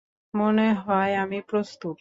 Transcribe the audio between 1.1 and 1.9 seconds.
আমি প্রস্তুত।